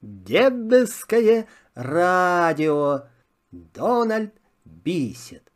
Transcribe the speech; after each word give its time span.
Дедовское 0.00 1.46
радио. 1.74 3.02
Дональд 3.50 4.32
Бисет. 4.64 5.52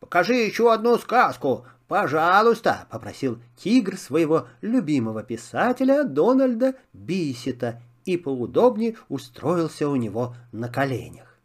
«Покажи 0.00 0.34
еще 0.34 0.72
одну 0.72 0.96
сказку, 0.98 1.66
пожалуйста»,— 1.88 2.86
попросил 2.90 3.38
тигр 3.56 3.98
своего 3.98 4.48
любимого 4.62 5.22
писателя 5.22 6.04
Дональда 6.04 6.76
Бисета 6.92 7.82
и 8.04 8.16
поудобнее 8.16 8.96
устроился 9.08 9.88
у 9.88 9.96
него 9.96 10.34
на 10.52 10.68
коленях. 10.68 11.38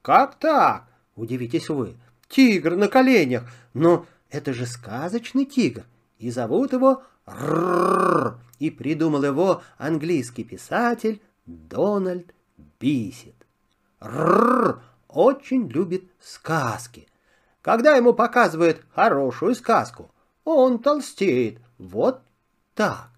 «Как 0.00 0.38
так?»— 0.38 0.86
удивитесь 1.16 1.68
вы. 1.68 1.96
«Тигр 2.28 2.76
на 2.76 2.88
коленях! 2.88 3.50
Но 3.74 4.06
это 4.30 4.54
же 4.54 4.64
сказочный 4.64 5.44
тигр, 5.44 5.84
и 6.18 6.30
зовут 6.30 6.72
его 6.72 7.02
Ррррр, 7.26 8.38
и 8.58 8.70
придумал 8.70 9.24
его 9.24 9.62
английский 9.76 10.44
писатель 10.44 11.20
Дональд 11.46 12.34
Бисет. 12.80 13.46
Ррррр 14.00 14.82
очень 15.08 15.68
любит 15.68 16.04
сказки. 16.20 17.08
Когда 17.62 17.96
ему 17.96 18.14
показывают 18.14 18.84
хорошую 18.94 19.54
сказку, 19.54 20.10
он 20.44 20.78
толстеет 20.78 21.60
вот 21.78 22.22
так. 22.74 23.10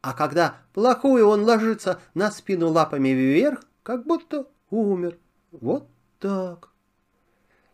А 0.00 0.12
когда 0.14 0.56
плохую, 0.72 1.28
он 1.28 1.44
ложится 1.44 2.00
на 2.14 2.30
спину 2.30 2.68
лапами 2.68 3.10
вверх, 3.10 3.64
как 3.82 4.04
будто 4.04 4.46
умер. 4.70 5.18
Вот 5.52 5.88
так. 6.18 6.68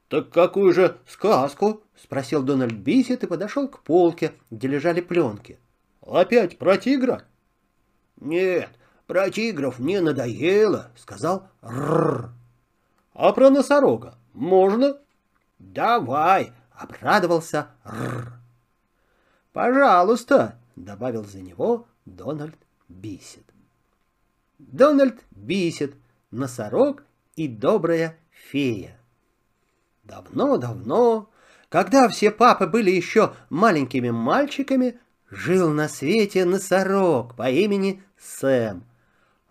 «Так 0.09 0.31
какую 0.31 0.73
же 0.73 0.99
сказку?»— 1.07 1.83
спросил 2.03 2.43
Дональд 2.43 2.73
Бисет 2.73 3.25
и 3.25 3.27
подошел 3.27 3.69
к 3.69 3.81
полке, 3.81 4.33
где 4.51 4.69
лежали 4.69 5.03
пленки. 5.03 5.59
«Опять 6.09 6.57
про 6.57 6.79
тигра?» 6.79 7.25
«Нет, 8.19 8.71
про 9.07 9.31
тигров 9.31 9.79
мне 9.79 10.01
надоело»,— 10.01 10.91
сказал 10.97 11.49
Рррр. 11.63 12.31
«А 13.13 13.33
про 13.33 13.51
носорога 13.51 14.17
можно?» 14.33 14.97
«Давай»,— 15.59 16.53
обрадовался 16.73 17.69
Рррр. 17.85 18.33
«Пожалуйста»,— 19.53 20.59
добавил 20.77 21.25
за 21.25 21.41
него 21.41 21.87
Дональд 22.07 22.57
Бисет. 22.89 23.45
Дональд 24.59 25.23
Бисет, 25.31 25.95
носорог 26.31 27.05
и 27.37 27.49
добрая 27.49 28.17
фея. 28.31 28.99
Давно-давно, 30.05 31.29
когда 31.69 32.09
все 32.09 32.31
папы 32.31 32.67
были 32.67 32.91
еще 32.91 33.35
маленькими 33.51 34.09
мальчиками, 34.09 34.99
жил 35.31 35.71
на 35.71 35.89
свете 35.89 36.45
носорог 36.45 37.35
по 37.35 37.51
имени 37.51 38.03
Сэм. 38.19 38.85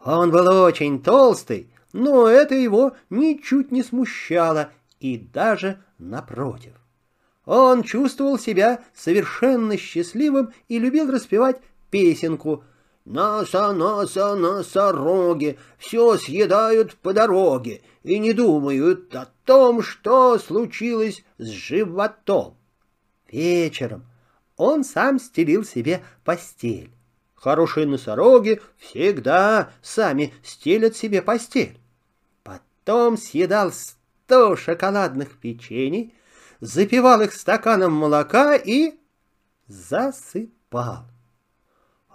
Он 0.04 0.32
был 0.32 0.48
очень 0.64 1.02
толстый, 1.02 1.70
но 1.94 2.28
это 2.28 2.56
его 2.56 2.96
ничуть 3.10 3.72
не 3.72 3.84
смущало 3.84 4.72
и 5.00 5.18
даже 5.18 5.82
напротив. 5.98 6.74
Он 7.46 7.84
чувствовал 7.84 8.38
себя 8.38 8.84
совершенно 8.94 9.78
счастливым 9.78 10.54
и 10.68 10.80
любил 10.80 11.10
распевать 11.12 11.62
песенку 11.90 12.64
«Носа, 13.06 13.72
носа, 13.72 14.36
носороги, 14.36 15.58
все 15.78 16.18
съедают 16.18 16.96
по 16.96 17.14
дороге 17.14 17.82
и 18.04 18.20
не 18.20 18.34
думают 18.34 19.16
о 19.16 19.30
том, 19.46 19.82
что 19.82 20.38
случилось 20.40 21.24
с 21.38 21.48
животом». 21.48 22.58
Вечером 23.32 24.04
он 24.58 24.84
сам 24.84 25.20
стелил 25.20 25.64
себе 25.64 26.02
постель. 26.24 26.92
Хорошие 27.36 27.86
носороги 27.86 28.62
всегда 28.78 29.72
сами 29.82 30.34
стелят 30.44 30.98
себе 30.98 31.22
постель. 31.22 31.80
Потом 32.44 33.16
съедал 33.18 33.72
сто 33.72 34.56
шоколадных 34.56 35.38
печений, 35.38 36.14
запивал 36.60 37.22
их 37.22 37.34
стаканом 37.34 37.94
молока 37.94 38.56
и 38.56 38.96
засыпал 39.68 41.06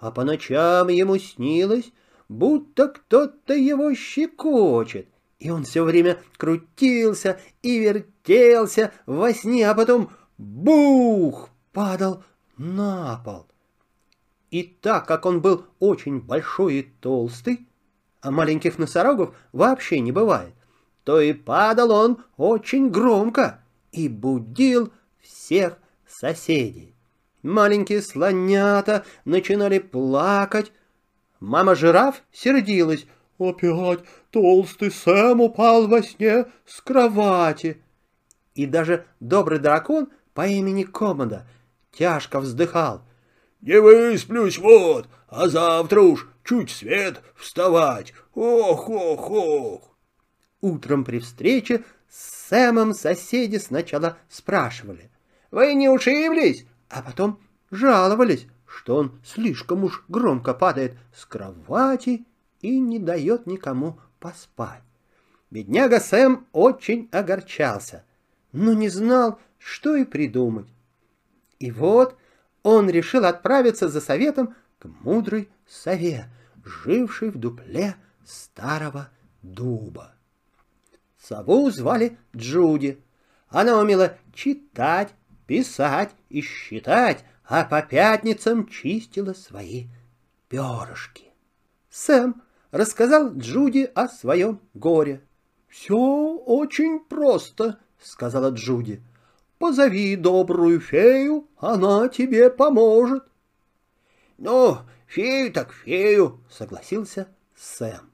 а 0.03 0.11
по 0.11 0.25
ночам 0.25 0.89
ему 0.89 1.17
снилось, 1.17 1.93
будто 2.27 2.89
кто-то 2.89 3.53
его 3.53 3.93
щекочет, 3.95 5.07
и 5.39 5.49
он 5.49 5.63
все 5.63 5.85
время 5.85 6.17
крутился 6.35 7.39
и 7.61 7.79
вертелся 7.79 8.91
во 9.05 9.33
сне, 9.33 9.69
а 9.69 9.73
потом 9.73 10.11
бух 10.37 11.49
падал 11.71 12.21
на 12.63 13.21
пол. 13.23 13.45
И 14.49 14.63
так 14.63 15.07
как 15.07 15.25
он 15.25 15.41
был 15.41 15.65
очень 15.79 16.21
большой 16.21 16.75
и 16.75 16.83
толстый, 16.83 17.67
а 18.21 18.31
маленьких 18.31 18.79
носорогов 18.79 19.35
вообще 19.51 19.99
не 19.99 20.11
бывает, 20.11 20.53
то 21.03 21.19
и 21.19 21.33
падал 21.33 21.91
он 21.91 22.23
очень 22.37 22.89
громко 22.89 23.61
и 23.91 24.07
будил 24.07 24.93
всех 25.21 25.77
соседей. 26.07 26.95
Маленькие 27.41 28.01
слонята 28.01 29.03
начинали 29.25 29.79
плакать. 29.79 30.71
Мама-жираф 31.39 32.23
сердилась. 32.31 33.05
«Опять 33.39 33.99
толстый 34.29 34.91
Сэм 34.91 35.41
упал 35.41 35.87
во 35.87 36.01
сне 36.01 36.45
с 36.65 36.79
кровати». 36.79 37.81
И 38.53 38.65
даже 38.67 39.05
добрый 39.19 39.59
дракон 39.59 40.07
по 40.33 40.47
имени 40.47 40.83
Комода 40.83 41.45
тяжко 41.93 42.39
вздыхал. 42.39 43.01
«Не 43.61 43.79
высплюсь 43.79 44.57
вот, 44.57 45.07
а 45.27 45.47
завтра 45.47 46.01
уж 46.01 46.27
чуть 46.43 46.69
свет 46.69 47.21
вставать. 47.35 48.13
Ох, 48.35 48.89
ох, 48.89 49.31
ох!» 49.31 49.97
Утром 50.59 51.05
при 51.05 51.19
встрече 51.19 51.83
с 52.09 52.49
Сэмом 52.49 52.93
соседи 52.93 53.57
сначала 53.57 54.17
спрашивали. 54.29 55.09
«Вы 55.51 55.73
не 55.75 55.89
ушиблись? 55.89 56.65
а 56.93 57.01
потом 57.01 57.39
жаловались, 57.71 58.47
что 58.65 58.97
он 58.97 59.19
слишком 59.25 59.83
уж 59.83 60.05
громко 60.07 60.53
падает 60.53 60.95
с 61.15 61.25
кровати 61.25 62.25
и 62.61 62.79
не 62.79 62.99
дает 62.99 63.47
никому 63.47 63.99
поспать. 64.19 64.83
Бедняга 65.49 65.99
Сэм 65.99 66.45
очень 66.51 67.09
огорчался, 67.11 68.03
но 68.51 68.73
не 68.73 68.89
знал, 68.89 69.39
что 69.57 69.95
и 69.95 70.03
придумать. 70.03 70.67
И 71.63 71.71
вот 71.71 72.17
он 72.61 72.89
решил 72.89 73.23
отправиться 73.23 73.87
за 73.87 74.01
советом 74.01 74.53
к 74.79 74.85
мудрой 74.85 75.49
сове, 75.65 76.29
жившей 76.65 77.29
в 77.29 77.37
дупле 77.37 77.95
старого 78.25 79.07
дуба. 79.41 80.13
Сову 81.17 81.71
звали 81.71 82.17
Джуди. 82.35 83.01
Она 83.47 83.79
умела 83.79 84.17
читать, 84.33 85.13
писать 85.47 86.11
и 86.27 86.41
считать, 86.41 87.23
а 87.45 87.63
по 87.63 87.81
пятницам 87.81 88.67
чистила 88.67 89.31
свои 89.31 89.87
перышки. 90.49 91.31
Сэм 91.89 92.41
рассказал 92.71 93.37
Джуди 93.37 93.89
о 93.95 94.09
своем 94.09 94.59
горе. 94.73 95.21
«Все 95.69 95.95
очень 95.95 96.99
просто»,— 96.99 97.79
сказала 98.01 98.49
Джуди. 98.49 99.01
«Позови 99.63 100.17
добрую 100.17 100.81
фею, 100.81 101.47
она 101.55 102.09
тебе 102.09 102.49
поможет». 102.49 103.23
«Ну, 104.37 104.79
фею 105.07 105.53
так 105.53 105.71
фею»,— 105.71 106.43
согласился 106.51 107.29
Сэм. 107.55 108.11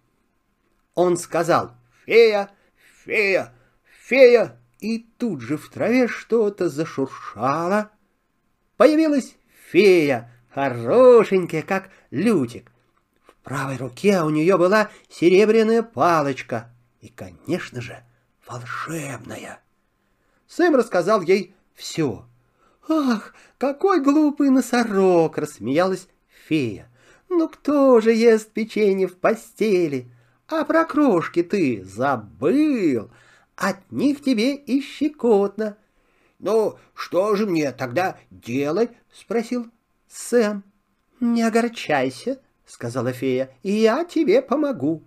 Он 0.93 1.17
сказал 1.17 1.71
«фея, 2.05 2.51
фея, 3.03 3.51
фея», 4.03 4.59
и 4.79 4.99
тут 5.17 5.41
же 5.41 5.57
в 5.57 5.67
траве 5.71 6.07
что-то 6.07 6.69
зашуршало. 6.69 7.89
Появилась 8.77 9.35
фея, 9.71 10.31
хорошенькая, 10.53 11.63
как 11.63 11.89
лютик. 12.11 12.71
В 13.23 13.33
правой 13.43 13.77
руке 13.77 14.21
у 14.21 14.29
нее 14.29 14.55
была 14.55 14.91
серебряная 15.09 15.81
палочка 15.81 16.71
и, 17.01 17.07
конечно 17.07 17.81
же, 17.81 18.03
волшебная. 18.45 19.63
Сэм 20.49 20.75
рассказал 20.75 21.21
ей 21.21 21.55
все. 21.73 22.25
«Ах, 22.89 23.33
какой 23.57 24.01
глупый 24.01 24.49
носорог!»— 24.49 25.37
рассмеялась 25.37 26.09
фея. 26.47 26.89
«Ну 27.29 27.47
кто 27.47 28.01
же 28.01 28.11
ест 28.11 28.49
печенье 28.51 29.07
в 29.07 29.15
постели? 29.15 30.11
А 30.47 30.65
про 30.65 30.83
крошки 30.83 31.43
ты 31.43 31.85
забыл!» 31.85 33.09
от 33.59 33.91
них 33.91 34.23
тебе 34.23 34.55
и 34.55 34.81
щекотно.— 34.81 35.77
Ну, 36.39 36.77
что 36.93 37.35
же 37.35 37.45
мне 37.45 37.73
тогда 37.73 38.17
делать?— 38.31 38.91
спросил 39.13 39.67
Сэм.— 40.07 40.63
Не 41.19 41.43
огорчайся,— 41.43 42.39
сказала 42.65 43.11
фея,— 43.11 43.49
я 43.63 44.05
тебе 44.05 44.41
помогу. 44.41 45.05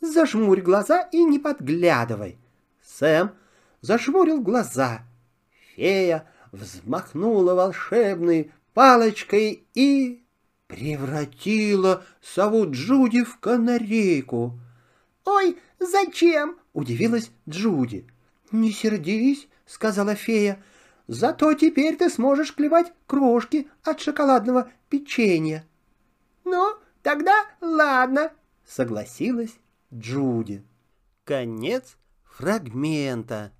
Зажмурь 0.00 0.60
глаза 0.60 1.02
и 1.12 1.22
не 1.22 1.38
подглядывай. 1.38 2.38
Сэм 2.84 3.30
зажмурил 3.82 4.40
глаза. 4.40 5.02
Фея 5.74 6.28
взмахнула 6.52 7.54
волшебной 7.54 8.52
палочкой 8.72 9.66
и 9.74 10.24
превратила 10.66 12.04
сову 12.22 12.70
Джуди 12.70 13.24
в 13.24 13.38
канарейку. 13.38 14.58
«Ой, 15.24 15.58
зачем?»— 15.78 16.56
удивилась 16.72 17.30
Джуди. 17.48 18.06
«Не 18.50 18.72
сердись»,— 18.72 19.48
сказала 19.66 20.14
фея,— 20.14 20.62
«зато 21.06 21.52
теперь 21.54 21.96
ты 21.96 22.08
сможешь 22.08 22.54
клевать 22.54 22.92
крошки 23.06 23.68
от 23.82 24.00
шоколадного 24.00 24.70
печенья». 24.88 25.66
«Ну, 26.44 26.76
тогда 27.02 27.34
ладно»,— 27.60 28.32
согласилась 28.66 29.58
Джуди. 29.92 30.64
Конец 31.24 31.96
фрагмента. 32.24 33.52